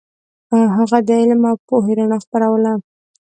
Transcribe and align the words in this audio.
هغه 0.77 0.99
د 1.07 1.09
علم 1.19 1.41
او 1.49 1.55
پوهې 1.67 1.93
رڼا 1.97 2.17
خپروله. 2.25 2.73